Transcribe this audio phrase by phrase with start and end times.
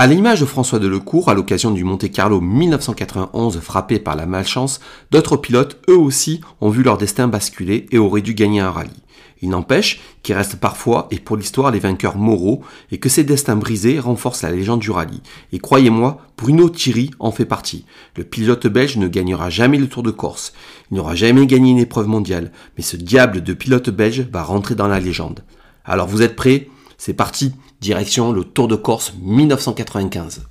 [0.00, 4.80] À l'image de François Delecourt, à l'occasion du Monte Carlo 1991 frappé par la malchance,
[5.10, 9.02] d'autres pilotes, eux aussi, ont vu leur destin basculer et auraient dû gagner un rallye.
[9.42, 13.56] Il n'empêche qu'il reste parfois, et pour l'histoire, les vainqueurs moraux, et que ces destins
[13.56, 15.20] brisés renforcent la légende du rallye.
[15.52, 17.84] Et croyez-moi, Bruno Thierry en fait partie.
[18.16, 20.54] Le pilote belge ne gagnera jamais le Tour de Corse.
[20.90, 24.74] Il n'aura jamais gagné une épreuve mondiale, mais ce diable de pilote belge va rentrer
[24.74, 25.44] dans la légende.
[25.84, 26.68] Alors vous êtes prêts?
[26.96, 30.42] C'est parti, direction le Tour de Corse 1995.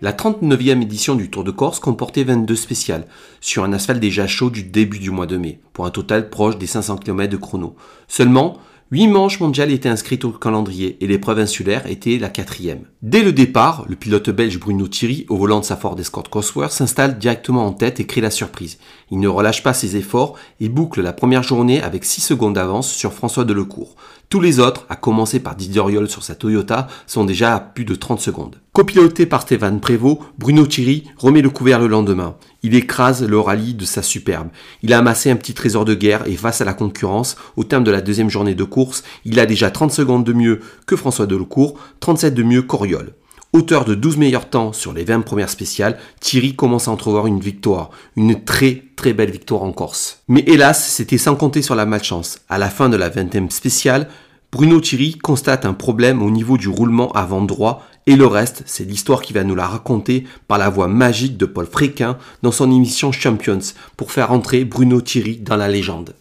[0.00, 3.06] La 39e édition du Tour de Corse comportait 22 spéciales,
[3.40, 6.58] sur un asphalte déjà chaud du début du mois de mai, pour un total proche
[6.58, 7.76] des 500 km de chrono.
[8.08, 8.58] Seulement,
[8.92, 12.84] 8 manches mondiales étaient inscrites au calendrier et l'épreuve insulaire était la quatrième.
[13.00, 16.72] Dès le départ, le pilote belge Bruno Thierry, au volant de sa Ford Escort Cosworth,
[16.72, 18.76] s'installe directement en tête et crée la surprise.
[19.10, 22.92] Il ne relâche pas ses efforts et boucle la première journée avec 6 secondes d'avance
[22.92, 23.96] sur François Delecourt.
[24.32, 27.84] Tous les autres, à commencer par Didier Oriol sur sa Toyota, sont déjà à plus
[27.84, 28.62] de 30 secondes.
[28.72, 32.36] Copiloté par Stéphane Prévost, Bruno Thierry remet le couvert le lendemain.
[32.62, 34.48] Il écrase le rallye de sa superbe.
[34.82, 37.84] Il a amassé un petit trésor de guerre et face à la concurrence, au terme
[37.84, 41.26] de la deuxième journée de course, il a déjà 30 secondes de mieux que François
[41.26, 43.12] Delecourt, 37 de mieux qu'Oriol.
[43.54, 47.38] Auteur de 12 meilleurs temps sur les 20 premières spéciales, Thierry commence à entrevoir une
[47.38, 50.22] victoire, une très très belle victoire en Corse.
[50.26, 52.38] Mais hélas, c'était sans compter sur la malchance.
[52.48, 54.08] À la fin de la 20e spéciale,
[54.50, 58.84] Bruno Thierry constate un problème au niveau du roulement avant droit et le reste, c'est
[58.84, 62.70] l'histoire qui va nous la raconter par la voix magique de Paul Fréquin dans son
[62.70, 66.14] émission Champions pour faire entrer Bruno Thierry dans la légende.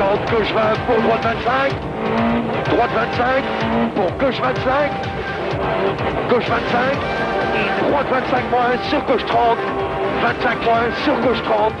[0.00, 1.72] Gauche 20 pour droite 25,
[2.70, 3.44] droite 25
[3.94, 4.90] pour gauche 25,
[6.30, 6.96] gauche 25,
[7.88, 9.58] droite 25 moins sur gauche 30,
[10.22, 11.72] 25 moins sur gauche 30,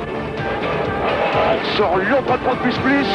[1.76, 3.06] sur l'autre 30 plus plus.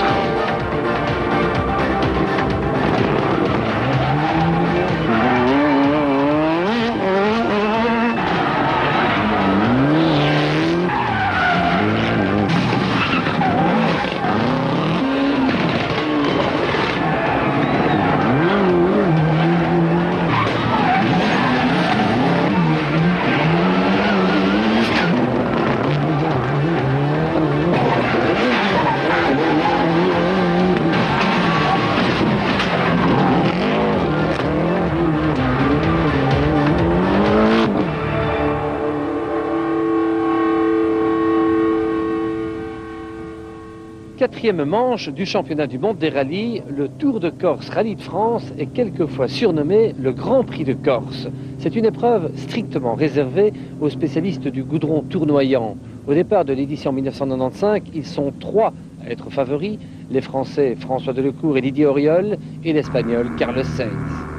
[44.46, 48.54] Quatrième manche du championnat du monde des rallyes, le Tour de Corse Rallye de France
[48.60, 51.28] est quelquefois surnommé le Grand Prix de Corse.
[51.58, 55.78] C'est une épreuve strictement réservée aux spécialistes du goudron tournoyant.
[56.06, 58.72] Au départ de l'édition 1995, ils sont trois
[59.04, 59.80] à être favoris,
[60.12, 63.90] les Français François Delecourt et Didier Auriol et l'Espagnol Carlos Sainz.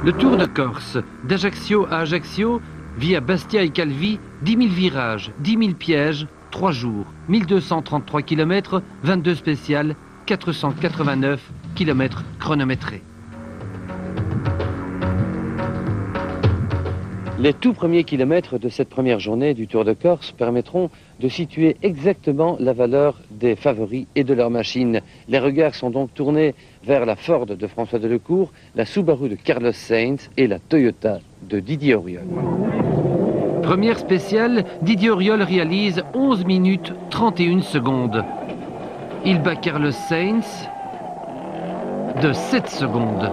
[0.04, 2.60] Le Tour de Corse, d'Ajaccio à Ajaccio,
[2.96, 9.34] via Bastia et Calvi, 10 000 virages, 10 000 pièges, 3 jours, 1233 km, 22
[9.34, 9.94] spéciales,
[10.24, 13.02] 489 km chronométrés.
[17.38, 20.88] Les tout premiers kilomètres de cette première journée du Tour de Corse permettront
[21.20, 25.02] de situer exactement la valeur des favoris et de leurs machines.
[25.28, 29.72] Les regards sont donc tournés vers la Ford de François Delecourt, la Subaru de Carlos
[29.72, 32.24] Sainz et la Toyota de Didier Auriol.
[33.66, 38.24] Première spéciale, Didier Auriol réalise 11 minutes 31 secondes.
[39.24, 40.68] Il bat Carlos Sainz
[42.22, 43.28] de 7 secondes.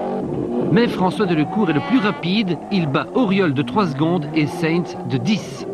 [0.71, 4.97] Mais François Delecourt est le plus rapide, il bat Auriol de 3 secondes et Sainz
[5.07, 5.67] de 10.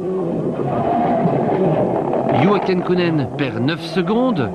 [2.43, 4.49] Joachim Kunen perd 9 secondes.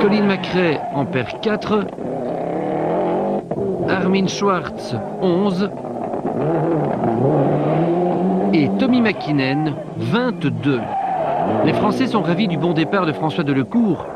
[0.00, 1.84] Colin McRae en perd 4.
[3.90, 5.68] Armin Schwartz 11
[6.38, 7.47] et
[8.78, 10.80] Tommy McKinnon, 22.
[11.64, 14.06] Les Français sont ravis du bon départ de François Delecourt,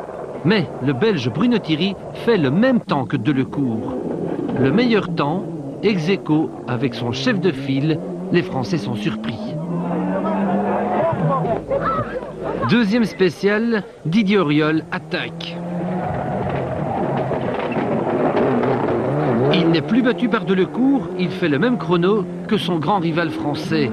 [0.45, 3.95] mais le Belge Bruno Thierry fait le même temps que Delecourt.
[4.61, 5.43] Le meilleur temps,
[5.83, 6.09] ex
[6.69, 7.99] avec son chef de file,
[8.31, 9.39] les Français sont surpris.
[12.71, 15.57] Deuxième spécial, Didier Auriol attaque.
[19.53, 23.31] Il n'est plus battu par Delecourt, il fait le même chrono que son grand rival
[23.31, 23.91] français.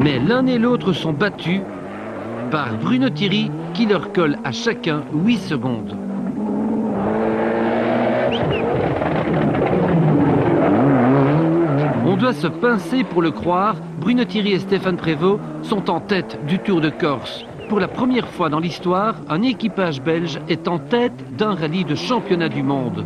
[0.00, 1.60] Mais l'un et l'autre sont battus
[2.52, 5.96] par Bruno Thierry qui leur colle à chacun 8 secondes.
[12.06, 16.38] On doit se pincer pour le croire, Bruno Thierry et Stéphane Prévost sont en tête
[16.46, 17.44] du Tour de Corse.
[17.68, 21.96] Pour la première fois dans l'histoire, un équipage belge est en tête d'un rallye de
[21.96, 23.04] championnat du monde.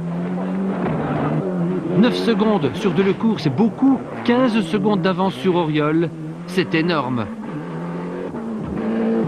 [1.99, 3.99] 9 secondes sur Delecourt, c'est beaucoup.
[4.25, 6.09] 15 secondes d'avance sur Oriol,
[6.47, 7.27] c'est énorme.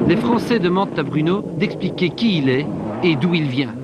[0.09, 2.67] Les Français demandent à Bruno d'expliquer qui il est
[3.03, 3.75] et d'où il vient.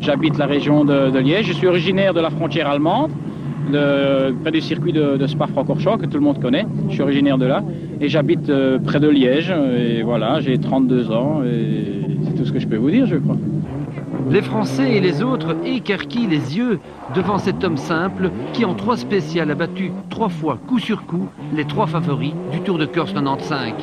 [0.00, 3.10] J'habite la région de, Liège, je suis originaire de la frontière allemande
[3.72, 6.66] de, près du circuit de, de Spa-Francorchamps que tout le monde connaît.
[6.88, 7.62] Je suis originaire de là
[8.00, 9.52] et j'habite euh, près de Liège.
[9.78, 13.16] Et voilà, j'ai 32 ans et c'est tout ce que je peux vous dire, je
[13.16, 13.36] crois.
[14.28, 16.80] Les Français et les autres écarquillent les yeux
[17.14, 21.28] devant cet homme simple qui, en trois spéciales, a battu trois fois, coup sur coup,
[21.52, 23.74] les trois favoris du Tour de Corse 95.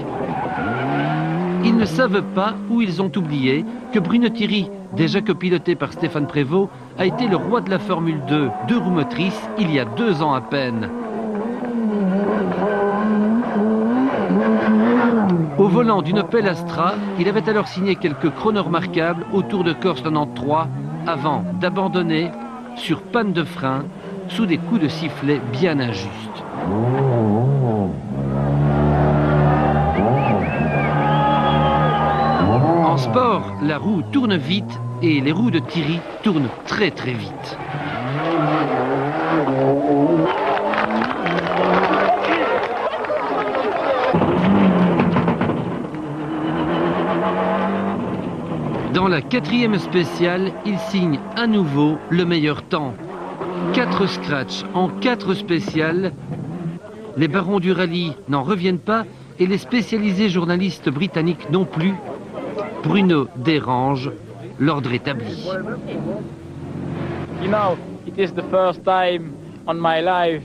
[1.64, 3.64] Ils ne savent pas ou ils ont oublié
[3.94, 8.20] que Bruno Thierry, déjà copiloté par Stéphane Prévost, a été le roi de la Formule
[8.28, 10.90] 2, deux roues motrices, il y a deux ans à peine.
[15.58, 19.74] Au volant d'une Opel Astra, il avait alors signé quelques chronos remarquables au Tour de
[19.74, 20.68] Corse 93
[21.06, 22.32] avant d'abandonner
[22.76, 23.84] sur panne de frein
[24.30, 26.10] sous des coups de sifflet bien injustes.
[32.86, 37.58] En sport, la roue tourne vite et les roues de Thierry tournent très très vite.
[49.04, 52.94] Dans la quatrième spéciale, il signe à nouveau le meilleur temps.
[53.74, 56.14] Quatre scratchs en quatre spéciales.
[57.18, 59.04] Les barons du rallye n'en reviennent pas
[59.40, 61.96] et les spécialisés journalistes britanniques non plus.
[62.82, 64.10] Bruno dérange
[64.58, 65.36] l'ordre établi.
[67.42, 67.78] You know,
[68.08, 69.34] it is the first time
[69.68, 70.44] on my life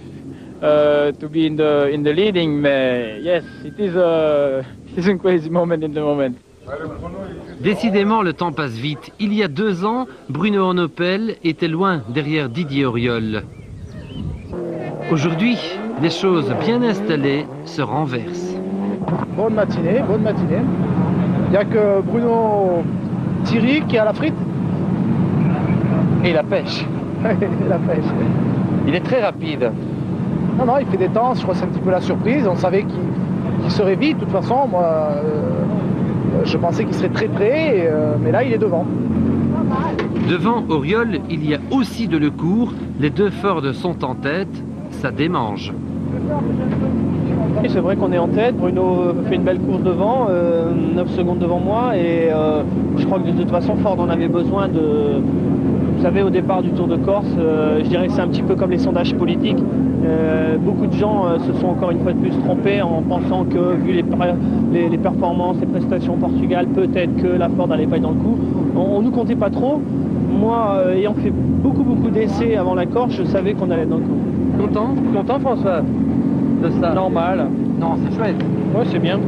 [0.62, 2.60] uh, to be in the in the leading.
[2.60, 4.66] But yes, it is a
[4.96, 6.38] it is a crazy moment in the moment.
[7.60, 9.10] Décidément, le temps passe vite.
[9.18, 13.42] Il y a deux ans, Bruno en Opel était loin derrière Didier Auriol.
[15.10, 15.58] Aujourd'hui,
[16.00, 18.54] les choses bien installées se renversent.
[19.36, 20.62] Bonne matinée, bonne matinée.
[21.46, 22.84] Il n'y a que Bruno
[23.44, 24.34] Thierry qui a la frite
[26.24, 26.84] Et la pêche.
[27.24, 28.04] et la pêche.
[28.86, 29.72] Il est très rapide.
[30.56, 32.46] Non, non, il fait des temps, je crois que c'est un petit peu la surprise.
[32.46, 33.00] On savait qu'il
[33.62, 34.68] qu'il serait vite, de toute façon.
[34.68, 35.64] Moi, euh,
[36.44, 38.86] je pensais qu'il serait très près, euh, mais là, il est devant.
[40.28, 42.72] Devant Auriol, il y a aussi de Lecourt.
[43.00, 44.48] Les deux Ford sont en tête.
[44.90, 45.72] Ça démange.
[47.66, 48.56] C'est vrai qu'on est en tête.
[48.56, 51.96] Bruno fait une belle course devant, euh, 9 secondes devant moi.
[51.96, 52.62] Et euh,
[52.96, 55.20] je crois que de toute façon, Ford en avait besoin de.
[55.96, 58.42] Vous savez, au départ du Tour de Corse, euh, je dirais que c'est un petit
[58.42, 59.58] peu comme les sondages politiques.
[60.08, 63.44] Euh, beaucoup de gens euh, se sont encore une fois de plus trompés en pensant
[63.44, 64.34] que, vu les, per-
[64.72, 68.10] les- les performances, les prestations au Portugal, peut-être que la Ford n'allait pas être dans
[68.12, 68.38] le coup.
[68.74, 69.82] On, on nous comptait pas trop.
[70.30, 73.90] Moi, euh, ayant fait beaucoup, beaucoup d'essais avant la Corse, je savais qu'on allait être
[73.90, 74.18] dans le coup.
[74.58, 74.94] Content?
[75.14, 75.80] Content François?
[76.62, 76.94] De ça?
[76.94, 77.46] Normal.
[77.78, 78.36] Non, c'est chouette.
[78.74, 79.18] Ouais, c'est bien.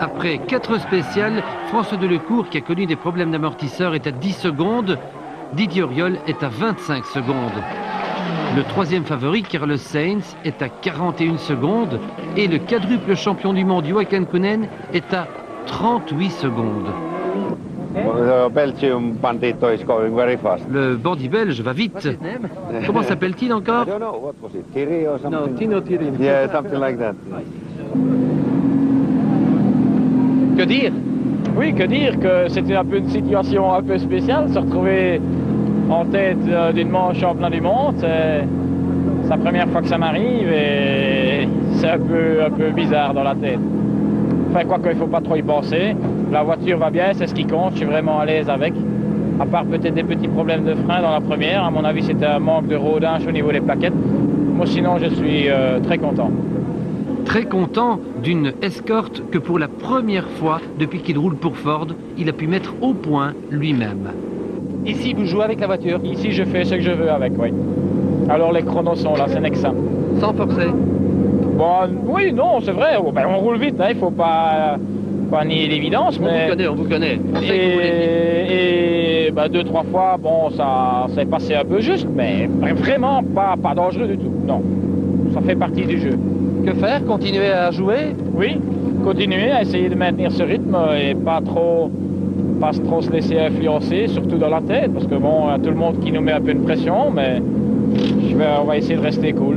[0.00, 4.98] Après quatre spéciales, François Delecourt, qui a connu des problèmes d'amortisseur, est à 10 secondes.
[5.54, 7.34] Didier Auriol est à 25 secondes.
[8.56, 12.00] Le troisième favori, Carlos Sainz, est à 41 secondes.
[12.38, 15.28] Et le quadruple champion du monde, Joachim Kunen, est à
[15.66, 16.86] 38 secondes.
[17.94, 20.64] The Belgium bandit is going very fast.
[20.70, 22.08] Le bandit belge va vite.
[22.86, 23.84] Comment s'appelle-t-il encore?
[23.86, 25.48] Non?
[25.58, 26.06] Tino Thierry.
[26.18, 27.14] Yeah, something like that.
[30.56, 30.92] Que dire?
[31.58, 35.20] Oui, que dire que c'était un peu une situation un peu spéciale, se retrouver
[35.90, 38.44] en tête euh, d'une manche championnat du monde, c'est
[39.28, 43.34] la première fois que ça m'arrive et c'est un peu, un peu bizarre dans la
[43.34, 43.58] tête.
[44.50, 45.96] Enfin, quoi qu'il ne faut pas trop y penser.
[46.32, 48.72] La voiture va bien, c'est ce qui compte, je suis vraiment à l'aise avec.
[49.38, 52.24] À part peut-être des petits problèmes de frein dans la première, à mon avis c'était
[52.24, 53.92] un manque de rodage au niveau des plaquettes.
[54.54, 56.30] Moi sinon je suis euh, très content.
[57.26, 62.28] Très content d'une escorte que pour la première fois depuis qu'il roule pour Ford, il
[62.28, 64.10] a pu mettre au point lui-même.
[64.86, 67.52] Ici, vous jouez avec la voiture, Ici je fais ce que je veux avec, oui.
[68.28, 69.72] Alors les chronos sont là, c'est n'est que ça.
[70.20, 70.68] sans forcer.
[71.56, 72.96] Bon, oui, non, c'est vrai.
[72.98, 74.76] Oh, ben, on roule vite, hein, il faut pas,
[75.30, 77.18] pas nier l'évidence, On mais vous connaît, on vous connaît.
[77.34, 82.48] On et, Et bah, deux, trois fois, bon, ça s'est passé un peu juste, mais
[82.74, 84.32] vraiment pas, pas dangereux du tout.
[84.46, 84.62] Non,
[85.34, 86.18] ça fait partie du jeu.
[86.64, 87.04] Que faire?
[87.06, 88.14] Continuer à jouer?
[88.34, 88.58] Oui,
[89.04, 91.90] continuer à essayer de maintenir ce rythme et pas trop,
[92.60, 95.58] pas trop se laisser influencer, surtout dans la tête, parce que bon, il y a
[95.58, 97.42] tout le monde qui nous met un peu de pression, mais
[98.60, 99.56] on va essayer de rester cool.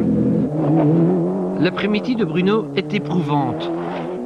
[1.59, 3.69] L'après-midi de Bruno est éprouvante.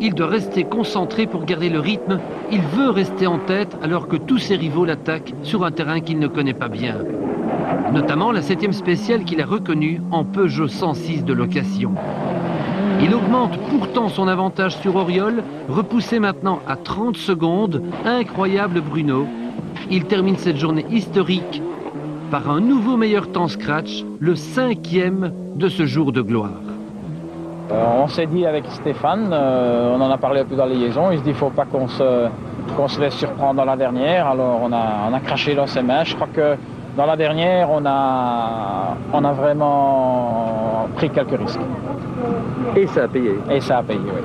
[0.02, 2.20] Il doit rester concentré pour garder le rythme.
[2.52, 6.20] Il veut rester en tête alors que tous ses rivaux l'attaquent sur un terrain qu'il
[6.20, 6.98] ne connaît pas bien.
[7.94, 11.94] Notamment la septième spéciale qu'il a reconnue en Peugeot 106 de location.
[13.04, 17.82] Il augmente pourtant son avantage sur Oriol, repoussé maintenant à 30 secondes.
[18.06, 19.28] Incroyable Bruno.
[19.92, 21.62] Il termine cette journée historique
[22.32, 26.62] par un nouveau meilleur temps scratch, le cinquième de ce jour de gloire.
[27.72, 30.74] Euh, on s'est dit avec Stéphane, euh, on en a parlé un peu dans la
[30.74, 34.28] liaison, il se dit qu'il ne faut pas qu'on se, laisse surprendre dans la dernière,
[34.28, 36.06] alors on a, craché dans ses mains.
[36.06, 36.56] Je crois que
[36.96, 38.96] dans la dernière, on a
[39.34, 41.60] vraiment pris quelques risques.
[42.76, 43.32] Et ça a payé.
[43.52, 44.22] Et ça a payé, oui.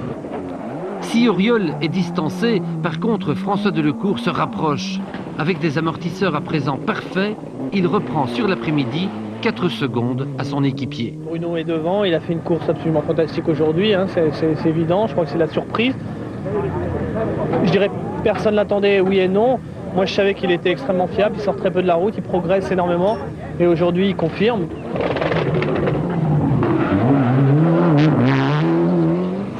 [1.00, 4.98] Si Auriol est distancé, par contre François Delecourt se rapproche.
[5.38, 7.36] Avec des amortisseurs à présent parfaits,
[7.72, 9.08] il reprend sur l'après-midi
[9.40, 11.16] 4 secondes à son équipier.
[11.24, 14.68] Bruno est devant, il a fait une course absolument fantastique aujourd'hui, hein, c'est- c'est c'est
[14.68, 15.94] évident, je crois que c'est la surprise.
[17.64, 17.90] Je dirais
[18.24, 19.60] personne l'attendait, oui et non.
[19.94, 22.22] Moi je savais qu'il était extrêmement fiable, il sort très peu de la route, il
[22.22, 23.16] progresse énormément
[23.60, 24.66] et aujourd'hui il confirme.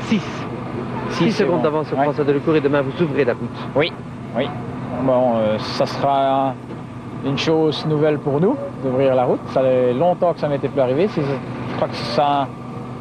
[0.09, 0.21] 6.
[1.18, 2.04] 6 secondes d'avance sur Ouais.
[2.04, 3.48] François Delecourt et demain vous ouvrez la route.
[3.76, 3.92] Oui,
[4.37, 4.48] oui.
[5.02, 6.54] Bon, euh, ça sera
[7.26, 9.40] une chose nouvelle pour nous d'ouvrir la route.
[9.52, 11.08] Ça fait longtemps que ça m'était plus arrivé.
[11.14, 11.20] Je
[11.76, 12.46] crois que ça,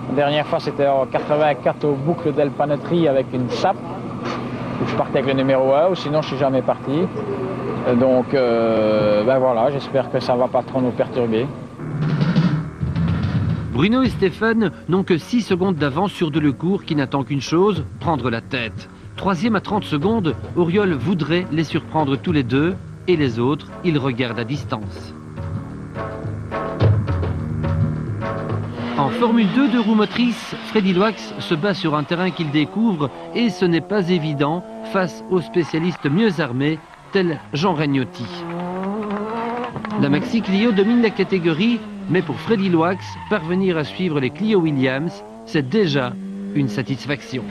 [0.09, 3.75] la dernière fois, c'était en 84 au boucle d'El Panetri avec une SAP.
[4.83, 7.07] Où je partais avec le numéro 1, ou sinon je suis jamais parti.
[7.87, 11.47] Euh, Donc, euh, ben voilà, j'espère que ça va pas trop nous perturber.
[13.77, 18.31] Bruno et Stéphane n'ont que 6 secondes d'avance sur Delecourt qui n'attend qu'une chose, prendre
[18.31, 18.89] la tête.
[19.17, 22.73] Troisième à 30 secondes, Auriol voudrait les surprendre tous les deux
[23.07, 25.13] et les autres, ils regardent à distance.
[28.97, 33.11] En Formule 2 de roues motrices, Freddy Loax se bat sur un terrain qu'il découvre
[33.35, 36.79] et ce n'est pas évident face aux spécialistes mieux armés
[37.11, 38.25] tels Jean Ragnotti.
[40.01, 41.79] La Maxi Clio domine la catégorie,
[42.09, 46.13] mais pour Freddy Loax, parvenir à suivre les Clio Williams, c'est déjà
[46.55, 47.43] une satisfaction.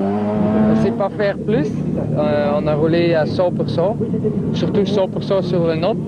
[0.00, 1.68] On ne sait pas faire plus.
[2.16, 3.96] Euh, on a roulé à 100%,
[4.54, 5.98] surtout 100% sur le note.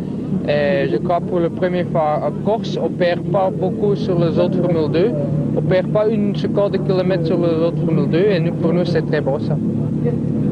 [0.49, 4.19] Et je crois pour la première fois en Corse, on ne perd pas beaucoup sur
[4.19, 5.11] les autres Formule 2.
[5.57, 8.19] On ne perd pas une seconde de kilomètre sur les autres Formule 2.
[8.19, 9.57] Et nous, pour nous, c'est très bon ça.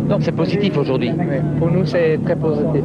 [0.09, 1.11] Donc c'est positif aujourd'hui.
[1.19, 2.83] Oui, pour nous, c'est très positif.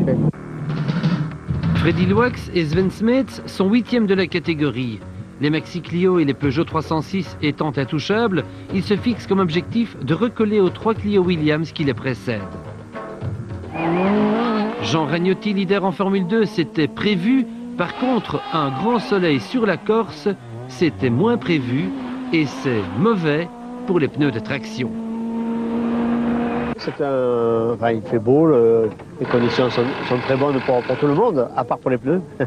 [1.86, 5.00] Freddy Loax et Sven Smets sont huitièmes de la catégorie.
[5.40, 10.16] Les Maxi Clio et les Peugeot 306 étant intouchables, ils se fixent comme objectif de
[10.16, 12.42] recoller aux trois Clio Williams qui les précèdent.
[14.82, 17.46] Jean Ragnotti, leader en Formule 2, c'était prévu.
[17.78, 20.28] Par contre, un grand soleil sur la Corse,
[20.68, 21.92] c'était moins prévu
[22.34, 23.48] et c'est mauvais
[23.86, 25.05] pour les pneus de traction.
[26.86, 27.72] C'est un...
[27.74, 28.90] enfin, il fait beau, le-
[29.20, 29.82] les conditions sont,
[30.28, 32.22] très bonnes pour, tout le monde, à part pour les pneus.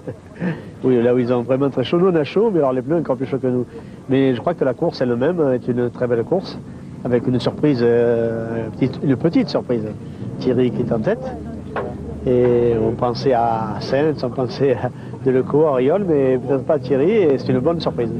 [0.85, 2.83] oui, là où ils ont vraiment très chaud, nous on a chaud, mais alors les
[2.83, 3.66] pneus encore plus chaud que nous.
[4.09, 6.57] Mais je crois que la course elle-même est une très belle course,
[7.04, 9.85] avec une surprise, euh, petite- une petite surprise.
[10.38, 11.33] Thierry qui est en tête.
[12.26, 14.90] Et on pensait à Sainz, on pensait à
[15.25, 18.11] Delecourt, à Riol, mais peut-être pas à Thierry, et c'est une bonne surprise.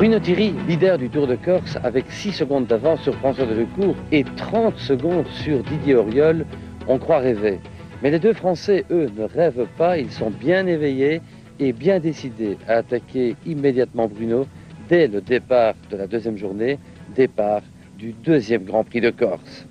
[0.00, 4.24] Bruno Thierry, leader du Tour de Corse, avec 6 secondes d'avance sur François Delecourt et
[4.24, 6.46] 30 secondes sur Didier Auriol,
[6.88, 7.60] on croit rêver.
[8.02, 11.20] Mais les deux Français, eux, ne rêvent pas, ils sont bien éveillés
[11.58, 14.46] et bien décidés à attaquer immédiatement Bruno
[14.88, 16.78] dès le départ de la deuxième journée,
[17.14, 17.60] départ
[17.98, 19.66] du deuxième Grand Prix de Corse.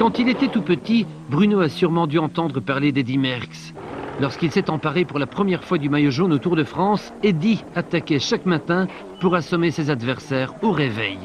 [0.00, 3.72] Quand il était tout petit, Bruno a sûrement dû entendre parler d'Eddie Merckx.
[4.20, 7.64] Lorsqu'il s'est emparé pour la première fois du maillot jaune au Tour de France, Eddie
[7.74, 8.86] attaquait chaque matin
[9.20, 11.18] pour assommer ses adversaires au réveil.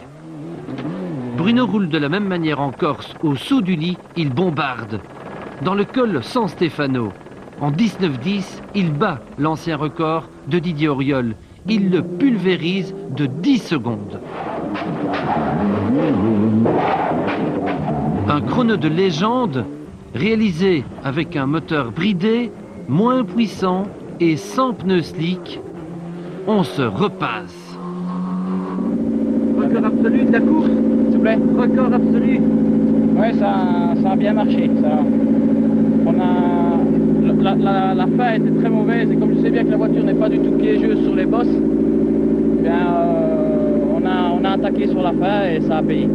[1.38, 5.02] Bruno roule de la même manière en Corse, au saut du lit, il bombarde.
[5.62, 7.14] Dans le col San Stefano,
[7.62, 11.36] en 19-10, il bat l'ancien record de Didier Auriol.
[11.68, 14.20] il le pulvérise de 10 secondes.
[18.28, 19.66] Un chrono de légende
[20.16, 22.52] réalisé avec un moteur bridé,
[22.90, 23.84] moins puissant
[24.20, 25.62] et sans pneus slick.
[26.48, 27.78] On se repasse.
[29.58, 31.38] Record absolu de la course, s'il vous plaît.
[31.58, 32.42] Record absolu.
[33.16, 34.70] Oui, ça, ça a bien marché.
[34.82, 34.90] Ça.
[36.06, 37.44] On a...
[37.44, 40.04] la, la, la, fin était très mauvaise et comme je sais bien que la voiture
[40.04, 44.50] n'est pas du tout piégeuse sur les bosses, eh bien, euh, on, a, on a
[44.52, 46.10] attaqué sur la fin et ça a payé.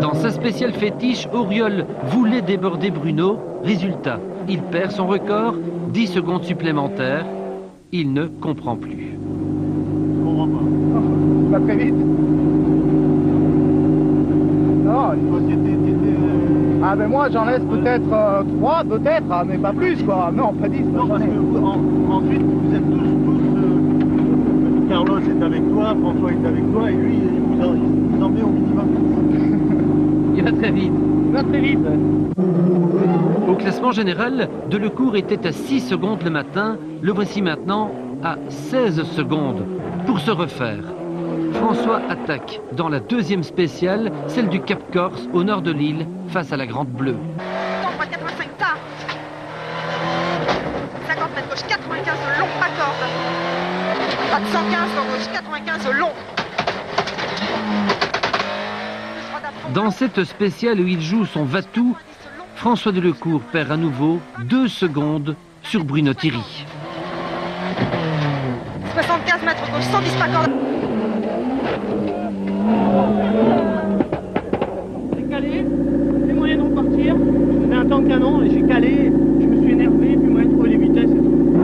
[0.00, 3.38] Dans sa spéciale fétiche, Auriol voulait déborder Bruno.
[3.64, 4.18] Résultat,
[4.50, 5.54] il perd son record,
[5.92, 7.24] 10 secondes supplémentaires.
[7.92, 9.14] Il ne comprend plus.
[9.14, 11.58] Je comprends pas.
[11.58, 11.94] Pas très vite.
[14.84, 15.12] Non,
[16.82, 20.32] ah ben moi j'en laisse peut-être euh, 3, peut-être, ah, mais pas plus quoi.
[20.34, 20.80] Non, pas 10.
[20.80, 21.76] Non, parce que vous, en,
[22.10, 26.94] ensuite vous êtes tous, tous euh, Carlos est avec toi, François est avec toi, et
[26.94, 30.16] lui il vous en, il vous en met au minimum.
[30.36, 30.92] il va très vite.
[31.26, 31.78] Il va très vite.
[33.48, 37.90] Au classement général, Delecourt était à 6 secondes le matin, le voici maintenant
[38.22, 39.64] à 16 secondes.
[40.06, 40.82] Pour se refaire,
[41.54, 46.52] François attaque dans la deuxième spéciale, celle du Cap Corse, au nord de l'île, face
[46.52, 47.16] à la Grande Bleue.
[47.98, 48.76] 85 tas
[51.08, 53.04] 50 mètres gauche, 95 long, pas corde.
[54.30, 54.70] Pas de 115
[55.10, 56.39] gauche, 95 long.
[59.74, 61.96] Dans cette spéciale où il joue son Vatou,
[62.56, 66.66] François Delecourt perd à nouveau 2 secondes sur Bruno Thierry.
[68.94, 70.50] 75 mètres gauche, 110 pas corde.
[75.16, 75.64] J'ai calé,
[76.26, 77.16] j'ai moyen de repartir.
[77.60, 80.52] J'avais un temps de canon et j'ai calé, je me suis énervé, puis moyen de
[80.52, 81.54] trouver les vitesses et tout.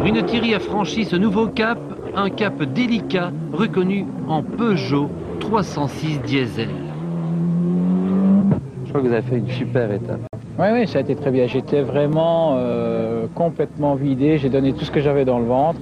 [0.00, 1.78] Bruno Thierry a franchi ce nouveau cap,
[2.16, 5.08] un cap délicat reconnu en Peugeot
[5.40, 6.68] 306 diesel.
[8.84, 10.20] Je crois que vous avez fait une super étape.
[10.58, 11.46] Oui, oui, ça a été très bien.
[11.48, 14.38] J'étais vraiment euh, complètement vidé.
[14.38, 15.80] J'ai donné tout ce que j'avais dans le ventre.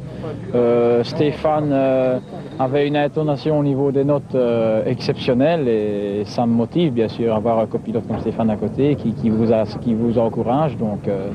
[0.55, 2.19] Euh, Stéphane euh,
[2.59, 7.35] avait une intonation au niveau des notes euh, exceptionnelle et ça me motive bien sûr
[7.35, 10.77] avoir un copilote comme Stéphane à côté qui, qui vous, a, qui vous encourage.
[10.77, 11.29] Donc euh,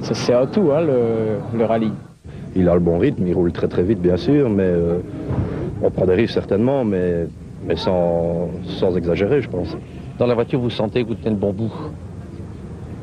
[0.00, 1.92] c'est un tout hein, le, le, rallye.
[2.54, 4.98] Il a le bon rythme, il roule très très vite bien sûr, mais euh,
[5.82, 7.26] on prend des risques certainement, mais,
[7.66, 9.76] mais sans, sans exagérer je pense.
[10.18, 11.72] Dans la voiture, vous sentez que vous tenez le bon bout?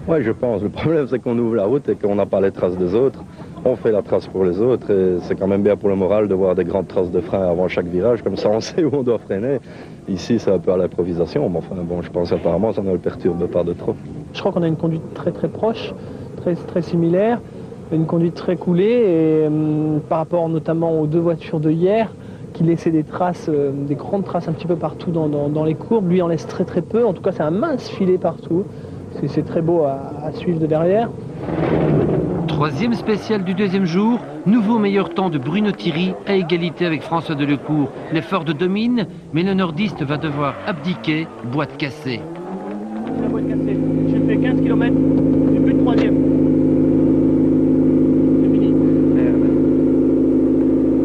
[0.08, 0.64] Oui, je pense.
[0.64, 3.24] Le problème, c'est qu'on ouvre la route et qu'on n'a pas les traces des autres.
[3.66, 6.28] On fait la trace pour les autres et c'est quand même bien pour le moral
[6.28, 8.24] de voir des grandes traces de frein avant chaque virage.
[8.24, 9.60] Comme ça, on sait où on doit freiner.
[10.08, 12.98] Ici, c'est un peu à l'improvisation, mais enfin, bon, je pense apparemment, ça ne le
[12.98, 13.96] perturbe pas de trop.
[14.34, 15.94] Je crois qu'on a une conduite très très proche,
[16.38, 17.40] très, très similaire,
[17.92, 22.12] une conduite très coulée et euh, par rapport notamment aux deux voitures de hier
[22.60, 25.64] qui laissaient des traces, euh, des grandes traces un petit peu partout dans, dans, dans,
[25.64, 26.12] les courbes.
[26.12, 28.66] Lui en laisse très très peu, en tout cas c'est un mince filet partout.
[29.28, 31.10] C'est très beau à, à, suivre de derrière.
[32.48, 37.36] Troisième spécial du deuxième jour, nouveau meilleur temps de Bruno Thierry à égalité avec François
[37.36, 37.90] Delecourt.
[38.12, 42.20] L'effort de domine, mais le nordiste va devoir abdiquer, boîte cassée.
[43.22, 43.78] La boîte cassée.
[44.10, 44.94] J'ai fait 15 km,
[45.54, 46.16] j'ai plus de troisième.
[48.44, 48.74] C'est fini.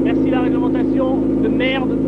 [0.05, 1.99] Merci la réglementation de merde.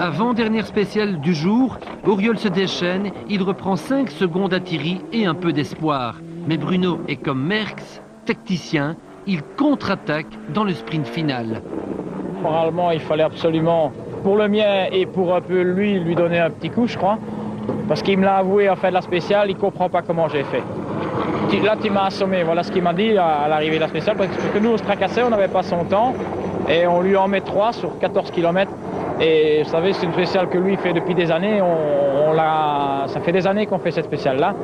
[0.00, 5.34] Avant-dernière spéciale du jour, Auriol se déchaîne, il reprend 5 secondes à Thierry et un
[5.34, 6.16] peu d'espoir.
[6.46, 11.62] Mais Bruno est comme Merckx, tacticien, il contre-attaque dans le sprint final.
[12.42, 16.50] Moralement, il fallait absolument, pour le mien et pour un peu lui, lui donner un
[16.50, 17.18] petit coup, je crois.
[17.86, 20.28] Parce qu'il me l'a avoué en fin de la spéciale, il ne comprend pas comment
[20.28, 20.62] j'ai fait.
[21.62, 24.30] Là, tu m'as assommé, voilà ce qu'il m'a dit à, l'arrivée de la spéciale, parce
[24.30, 26.14] que nous, on se tracassait, on n'avait pas son temps,
[26.68, 28.70] et on lui en met 3 sur 14 km.
[29.20, 31.60] Et vous savez, c'est une spéciale que lui fait depuis des années.
[31.60, 34.54] On, l'a, ça fait des années qu'on fait cette spéciale-là.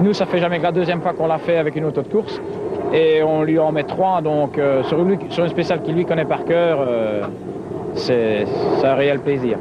[0.00, 2.08] Nous, ça fait jamais que la deuxième fois qu'on l'a fait avec une auto de
[2.08, 2.40] course.
[2.92, 6.04] Et on lui en met trois, donc euh, sur, une, sur, une, spéciale qu'il lui
[6.04, 7.22] connaît par cœur, euh,
[7.94, 8.44] c'est
[8.84, 9.56] un réel plaisir.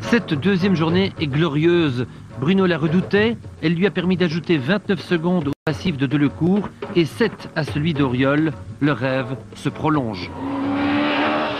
[0.00, 2.06] Cette deuxième journée est glorieuse.
[2.40, 7.04] Bruno la redoutait, elle lui a permis d'ajouter 29 secondes au passif de Delecourt et
[7.04, 8.52] 7 à celui d'Auriol.
[8.78, 10.30] Le rêve se prolonge.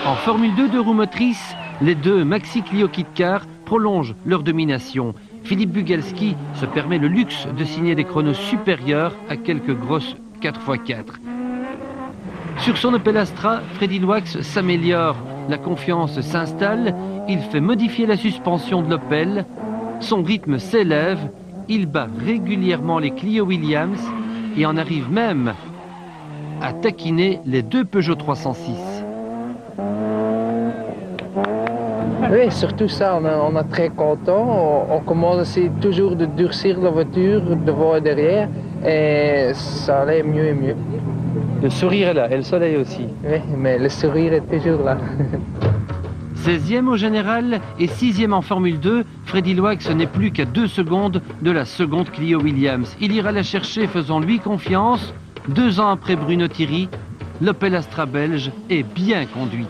[0.06, 5.14] En Formule 2 de roues motrices, les deux Maxi Clio Kitcar prolongent leur domination.
[5.42, 11.14] Philippe Bugalski se permet le luxe de signer des chronos supérieurs à quelques grosses 4x4.
[12.58, 15.16] Sur son Opel Astra, Freddy Loax s'améliore,
[15.48, 16.94] la confiance s'installe,
[17.28, 19.44] il fait modifier la suspension de l'Opel,
[20.00, 21.18] son rythme s'élève,
[21.68, 24.00] il bat régulièrement les Clio Williams
[24.56, 25.54] et en arrive même
[26.62, 28.72] à taquiner les deux Peugeot 306.
[32.30, 34.86] Oui, surtout ça, on est, on est très content.
[34.90, 38.48] On, on commence aussi toujours de durcir la voiture devant et derrière
[38.84, 40.76] et ça allait mieux et mieux.
[41.62, 43.08] Le sourire est là, et le soleil aussi.
[43.24, 44.98] Oui, mais le sourire est toujours là.
[46.48, 51.20] 16e au général et 6e en Formule 2, Freddy Loix n'est plus qu'à 2 secondes
[51.42, 52.96] de la seconde Clio Williams.
[53.02, 55.12] Il ira la chercher faisant lui confiance.
[55.48, 56.88] Deux ans après Bruno Thierry,
[57.42, 59.68] l'Opel Astra belge est bien conduite.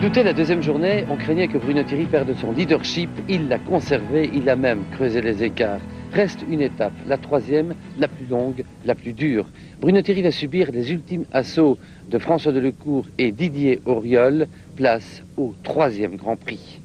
[0.00, 3.10] On redoutait la deuxième journée, on craignait que Bruno Thierry perde son leadership.
[3.28, 5.82] Il l'a conservé, il a même creusé les écarts.
[6.14, 9.44] Reste une étape, la troisième, la plus longue, la plus dure.
[9.78, 11.76] Bruno Thierry va subir les ultimes assauts
[12.08, 14.48] de François Delecourt et Didier Auriol.
[14.74, 16.80] Place au troisième Grand Prix.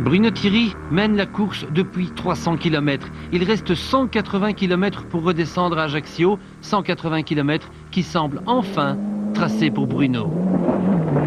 [0.00, 3.08] Bruno Thierry mène la course depuis 300 km.
[3.32, 8.98] Il reste 180 km pour redescendre à Ajaccio, 180 km qui semblent enfin
[9.36, 10.30] tracés pour Bruno.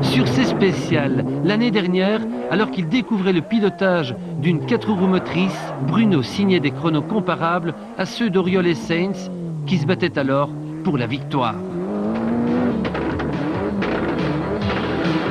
[0.01, 6.23] Sur ces spéciales, l'année dernière, alors qu'il découvrait le pilotage d'une 4 roues motrices, Bruno
[6.23, 9.29] signait des chronos comparables à ceux d'Oriol et Sainz,
[9.67, 10.49] qui se battaient alors
[10.83, 11.53] pour la victoire.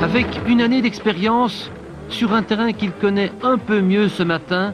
[0.00, 1.72] Avec une année d'expérience,
[2.08, 4.72] sur un terrain qu'il connaît un peu mieux ce matin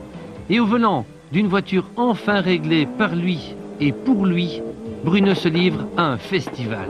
[0.51, 4.61] et au volant d'une voiture enfin réglée par lui et pour lui,
[5.05, 6.89] Bruno se livre à un festival.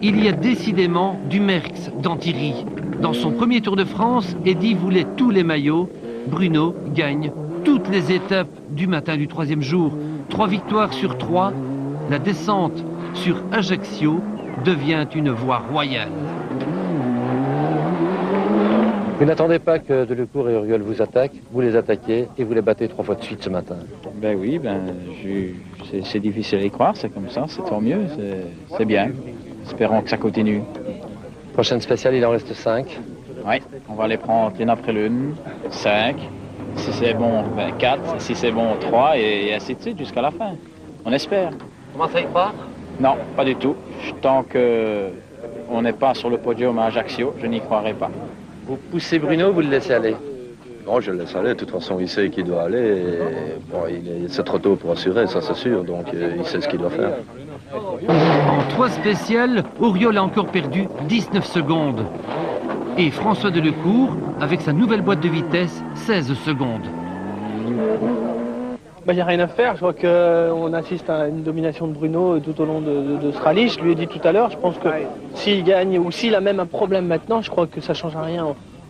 [0.00, 2.64] Il y a décidément du Merckx dans Thierry.
[3.02, 5.90] Dans son premier Tour de France, Eddy voulait tous les maillots.
[6.28, 7.32] Bruno gagne
[7.64, 9.92] toutes les étapes du matin du troisième jour.
[10.28, 11.52] Trois victoires sur trois.
[12.10, 14.20] La descente sur Ajaccio
[14.64, 16.12] devient une voie royale.
[19.18, 22.62] Vous n'attendez pas que Delecourt et Auriol vous attaquent, vous les attaquez et vous les
[22.62, 23.76] battez trois fois de suite ce matin.
[24.16, 24.80] Ben oui, ben,
[26.04, 28.00] c'est- difficile à y croire, c'est comme ça, c'est tant mieux,
[28.76, 29.10] c'est- bien.
[29.64, 30.62] Espérons que ça continue.
[31.52, 32.98] Prochaine spéciale, il en reste cinq.
[33.46, 33.56] Oui,
[33.88, 35.34] on va les prendre l'une après l'une,
[35.70, 36.16] 5.
[36.76, 38.20] Si c'est bon, ben 4.
[38.20, 40.54] Si c'est bon, 3 et, et ainsi de suite jusqu'à la fin.
[41.04, 41.50] On espère.
[41.92, 42.52] Comment ça y croire
[42.98, 43.76] Non, pas du tout.
[44.20, 45.10] Tant que
[45.70, 48.10] on n'est pas sur le podium à Ajaccio, je n'y croirai pas.
[48.66, 50.16] Vous poussez Bruno, vous le laissez aller?
[50.86, 51.50] Non, je le laisse aller.
[51.50, 53.18] De toute façon, il sait qu'il doit aller.
[53.70, 55.82] bon, il est- c'est trop tôt pour assurer, ça c'est sûr.
[55.84, 57.12] Donc, euh, il sait ce qu'il doit faire.
[58.08, 62.04] En trois spéciales, Auriol a encore perdu 19 secondes.
[62.98, 66.86] Et François Delecourt, avec sa nouvelle boîte de vitesse, 16 secondes.
[69.06, 69.74] Il n'y a rien à faire.
[69.76, 72.86] Je vois qu'on assiste à une domination de Bruno tout au long de,
[73.20, 73.68] de- de ce rallye.
[73.68, 74.88] Je lui ai dit tout à l'heure, je pense que
[75.34, 78.16] s'il gagne ou s'il a même un problème maintenant, je crois que ça ne change
[78.16, 78.46] rien.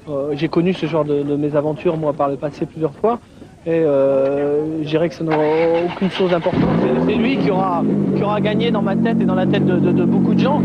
[0.09, 3.18] Euh, J'ai connu ce genre de, de mésaventures, moi, par le passé plusieurs fois.
[3.66, 5.38] Et euh, je dirais que ça n'aura
[5.87, 6.62] aucune chose d'importante.
[6.83, 7.83] C'est- C'est lui qui aura,
[8.14, 10.38] qui aura gagné dans ma tête et dans la tête de, de- de beaucoup de
[10.40, 10.61] gens.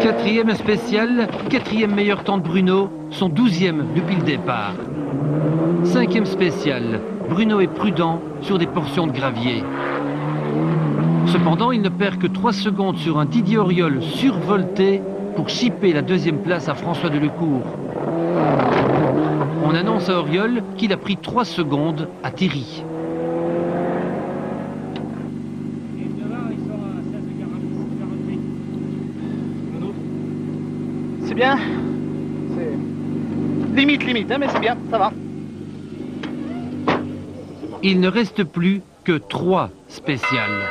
[0.00, 4.74] Quatrième spécial, quatrième meilleur temps de Bruno, son douzième depuis le départ.
[5.82, 9.62] Cinquième spécial, Bruno est prudent sur des portions de gravier.
[11.26, 15.02] Cependant, il ne perd que 3 secondes sur un Didier Auriol survolté
[15.36, 17.64] pour chipper la deuxième place à François Delecourt.
[19.64, 22.82] On annonce à Auriol qu'il a pris 3 secondes à Thierry.
[31.24, 31.58] C'est bien.
[33.74, 35.12] Limite, limite, hein, mais c'est bien, ça va.
[37.82, 40.68] Il ne reste plus que 3 spéciales.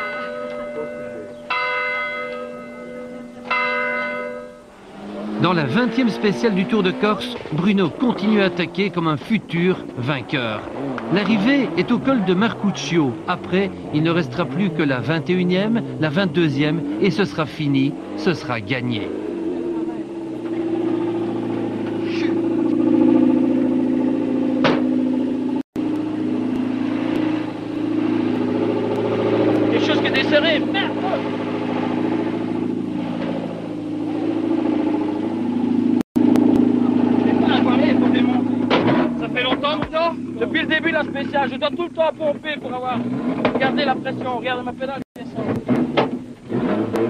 [5.42, 9.78] Dans la 20e spéciale du Tour de Corse, Bruno continue à attaquer comme un futur
[9.98, 10.62] vainqueur.
[11.14, 13.14] L'arrivée est au col de Marcuccio.
[13.28, 18.34] Après, il ne restera plus que la 21e, la 22e et ce sera fini, ce
[18.34, 19.08] sera gagné.
[29.72, 30.60] Quelque chose qui est desserré.
[30.60, 30.92] Merde
[39.20, 41.90] Ça fait longtemps ça Depuis le début de la spéciale, je dois tout le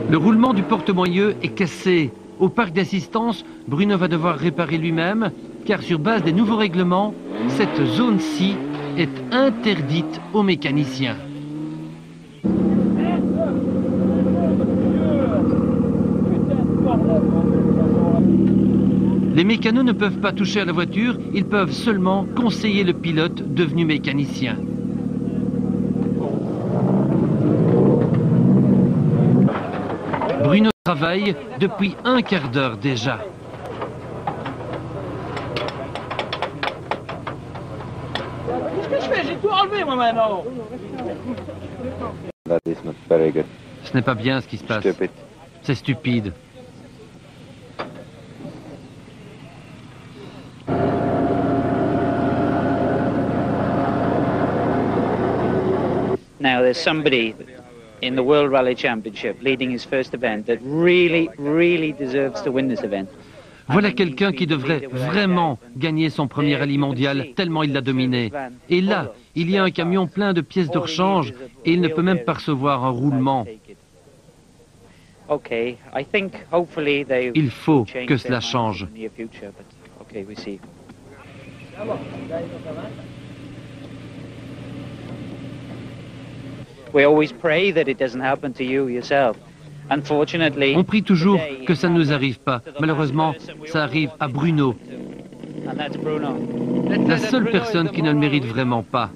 [0.09, 2.11] Le roulement du porte-moyeu est cassé.
[2.39, 5.31] Au parc d'assistance, Bruno va devoir réparer lui-même
[5.65, 7.13] car sur base des nouveaux règlements,
[7.49, 8.55] cette zone-ci
[8.97, 11.17] est interdite aux mécaniciens.
[19.35, 23.53] Les mécanos ne peuvent pas toucher à la voiture, ils peuvent seulement conseiller le pilote
[23.53, 24.55] devenu mécanicien.
[30.43, 33.19] Bruno travaille depuis un quart d'heure déjà.
[38.55, 39.23] Qu'est-ce que je fais?
[39.27, 40.45] J'ai tout enlevé moi maintenant.
[42.47, 43.45] That is not very good.
[43.83, 44.85] Ce n'est pas bien ce qui se passe.
[45.63, 46.31] C'est stupide.
[56.39, 57.35] Now, there's somebody
[58.01, 62.67] in the World Rally Championship leading his first event that really, really deserves to win
[62.67, 63.09] this event.
[63.69, 68.31] Voilà quelqu'un qui devrait vraiment gagner son premier rallye mondial, tellement il l'a dominé.
[68.69, 71.33] Et là, il y a un camion plein de pièces de rechange
[71.65, 73.45] et il ne peut même pas recevoir un roulement.
[75.29, 78.87] Okay, I think hopefully they Il faut que cela change.
[86.93, 87.05] We see.
[87.05, 89.37] We always pray that it doesn't happen to you yourself.
[89.89, 92.61] Unfortunately, On prie toujours que ça ne nous arrive pas.
[92.79, 94.75] Malheureusement, ça arrive à Bruno,
[95.67, 96.35] and that's Bruno.
[97.07, 99.09] la seule personne qui ne le mérite vraiment pas.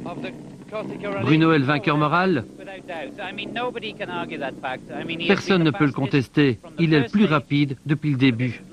[1.22, 2.46] Bruno est le vainqueur moral,
[5.28, 6.60] personne ne peut le contester.
[6.80, 8.64] Il est le plus rapide depuis le début.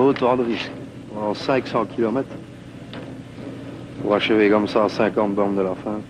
[0.00, 0.06] Stage.
[0.06, 0.56] En autour-André,
[1.16, 2.26] en 500 km.
[4.02, 6.00] Pour achever comme ça à 50 bornes de la fin.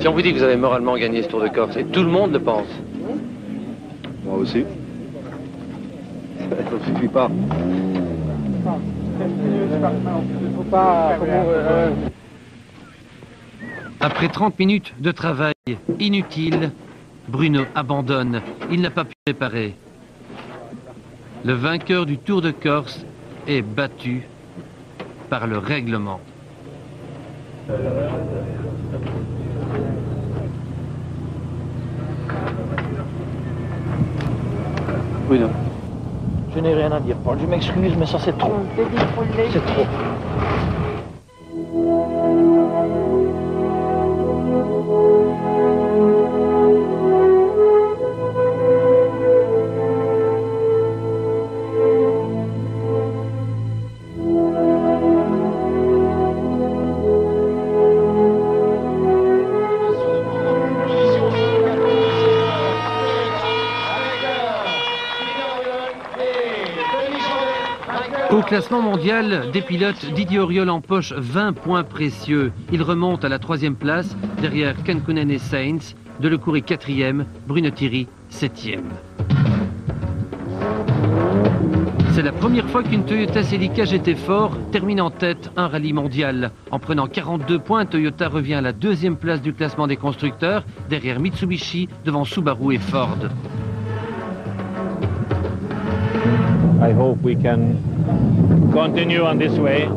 [0.00, 2.02] Si on vous dit que vous avez moralement gagné ce Tour de Corse, et tout
[2.02, 2.66] le monde le pense,
[4.24, 4.64] Moi aussi.
[6.38, 7.30] Ça ne suffit pas.
[14.00, 15.54] Après 30 minutes de travail
[15.98, 16.70] inutile,
[17.28, 18.40] Bruno abandonne.
[18.70, 19.74] Il n'a pas pu réparer.
[21.44, 23.04] Le vainqueur du Tour de Corse
[23.46, 24.22] est battu
[25.28, 26.20] par le règlement.
[35.26, 35.48] Bruno.
[36.54, 37.38] Je n'ai rien à dire, Paul.
[37.40, 38.54] Je m'excuse, mais ça c'est trop.
[39.52, 39.86] C'est trop.
[68.48, 72.50] Classement mondial des pilotes, Didier Auriol empoche 20 points précieux.
[72.72, 75.94] Il remonte à la troisième place derrière Kankunen et Sainz.
[76.18, 78.88] Delecourt est quatrième, Bruno Thierry septième.
[82.12, 86.50] C'est la première fois qu'une Toyota Celica GT Fort termine en tête un rallye mondial.
[86.70, 91.20] En prenant 42 points, Toyota revient à la deuxième place du classement des constructeurs, derrière
[91.20, 93.18] Mitsubishi, devant Subaru et Ford.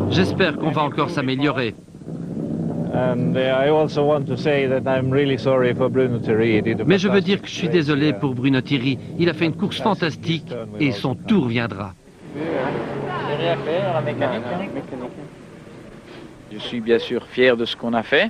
[0.10, 1.76] J'espère qu'on va encore s'améliorer.
[2.94, 6.58] And I also want to say that I'm really sorry for Bruno Thierry.
[6.58, 9.00] He did a Mais je veux dire que je suis désolé pour Bruno Thierry.
[9.18, 11.94] Il a fait une course fantastique et son tour viendra.
[16.52, 18.30] Je suis bien sûr fier de ce qu'on a fait.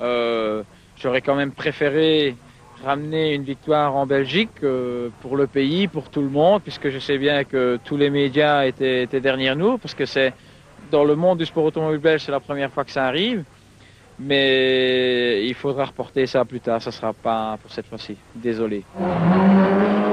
[0.00, 0.64] Euh,
[0.98, 2.36] J'aurais quand même préféré
[2.84, 6.98] ramener une victoire en Belgique euh, pour le pays, pour tout le monde, puisque je
[6.98, 10.32] sais bien que tous les médias étaient, étaient derrière nous, parce que c'est
[10.90, 13.44] dans le monde du sport automobile belge, c'est la première fois que ça arrive.
[14.18, 18.16] Mais il faudra reporter ça plus tard, ça sera pas pour cette fois-ci.
[18.34, 18.82] Désolé.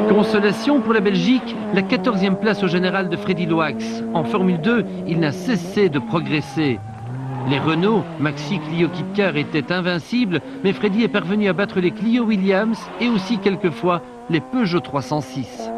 [0.09, 4.03] Consolation pour la Belgique, la 14e place au général de Freddy Loax.
[4.13, 6.79] En Formule 2, il n'a cessé de progresser.
[7.49, 12.23] Les Renault, Maxi Clio Kipcar étaient invincibles, mais Freddy est parvenu à battre les Clio
[12.23, 15.69] Williams et aussi quelquefois les Peugeot 306.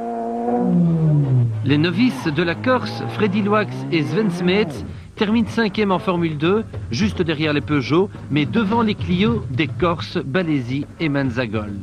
[1.65, 6.63] Les novices de la Corse, Freddy Loax et Sven Smets, terminent cinquième en Formule 2,
[6.91, 11.73] juste derrière les Peugeot, mais devant les Clio des Corses, Balesi et Manzagol.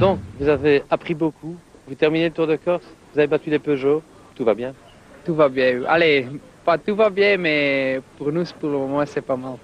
[0.00, 1.56] Donc, vous avez appris beaucoup.
[1.86, 2.86] Vous terminez le Tour de Corse.
[3.12, 4.02] Vous avez battu les Peugeot.
[4.34, 4.72] Tout va bien.
[5.26, 5.82] Tout va bien.
[5.86, 6.26] Allez,
[6.64, 9.56] pas tout va bien, mais pour nous, pour le moment, c'est pas mal.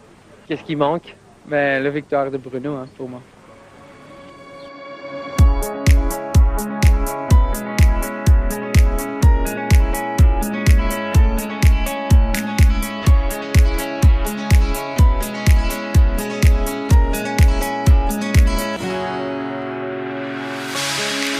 [0.46, 1.14] Qu'est-ce qui manque?
[1.46, 3.22] Ben, La victoire de Bruno, hein, pour moi.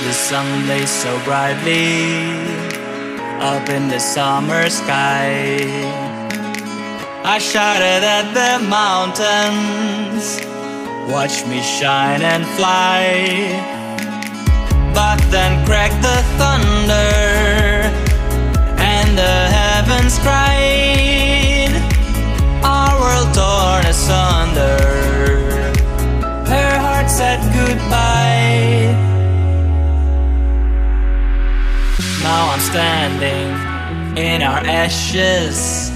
[0.04, 2.49] The sun lays so brightly
[3.40, 5.64] up in the summer sky.
[7.24, 10.40] I shouted at the mountains,
[11.10, 13.00] watch me shine and fly.
[14.92, 17.88] But then cracked the thunder,
[18.76, 21.72] and the heavens cried.
[22.62, 24.76] Our world torn asunder.
[26.46, 29.09] Her heart said goodbye.
[32.30, 33.50] Now I'm standing
[34.16, 35.90] in our ashes,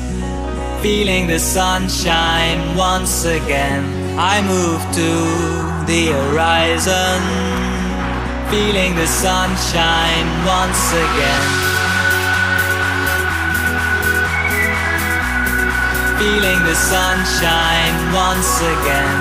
[0.83, 3.85] feeling the sunshine once again.
[4.19, 5.11] I move to
[5.91, 7.21] the horizon,
[8.51, 10.27] feeling the sunshine
[10.59, 11.47] once again.
[16.19, 19.19] Feeling the sunshine once again.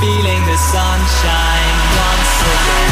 [0.00, 1.67] Feeling the sunshine
[2.48, 2.87] America.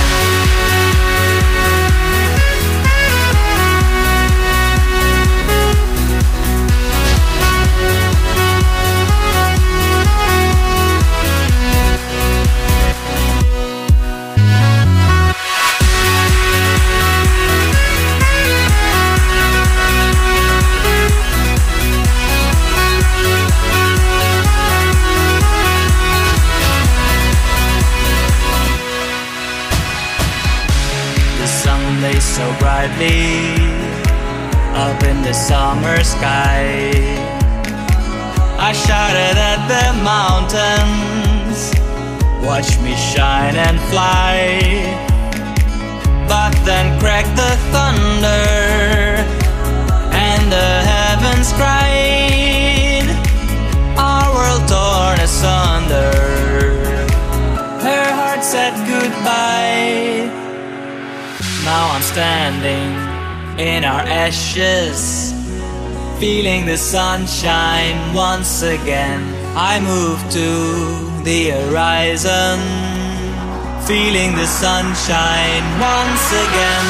[66.87, 69.21] Sunshine once again.
[69.57, 70.49] I move to
[71.25, 72.61] the horizon,
[73.89, 76.87] feeling the sunshine once again.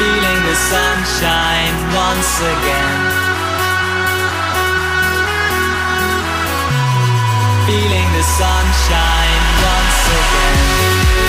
[0.00, 3.00] Feeling the sunshine once again.
[7.68, 11.27] Feeling the sunshine once again.